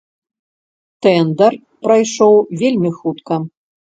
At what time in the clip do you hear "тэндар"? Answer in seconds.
1.05-1.53